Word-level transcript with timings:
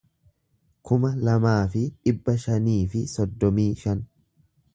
kuma 0.89 1.11
lamaa 1.27 1.59
fi 1.73 1.83
dhibba 2.07 2.35
shanii 2.45 2.79
fi 2.95 3.03
soddomii 3.13 3.69
shan 3.85 4.03